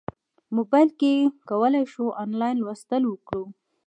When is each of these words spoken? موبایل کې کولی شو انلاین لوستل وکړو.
موبایل 0.55 0.89
کې 0.99 1.13
کولی 1.49 1.83
شو 1.93 2.05
انلاین 2.23 2.55
لوستل 2.59 3.03
وکړو. 3.07 3.43